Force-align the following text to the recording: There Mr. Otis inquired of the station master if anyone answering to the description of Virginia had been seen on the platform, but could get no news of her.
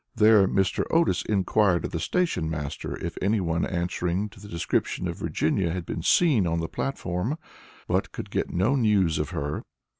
There 0.15 0.47
Mr. 0.47 0.83
Otis 0.89 1.21
inquired 1.21 1.85
of 1.85 1.91
the 1.91 1.99
station 1.99 2.49
master 2.49 2.97
if 3.05 3.19
anyone 3.21 3.67
answering 3.67 4.29
to 4.29 4.39
the 4.39 4.47
description 4.47 5.07
of 5.07 5.19
Virginia 5.19 5.69
had 5.71 5.85
been 5.85 6.01
seen 6.01 6.47
on 6.47 6.59
the 6.59 6.67
platform, 6.67 7.37
but 7.87 8.11
could 8.11 8.31
get 8.31 8.49
no 8.49 8.75
news 8.75 9.19
of 9.19 9.29
her. 9.29 9.61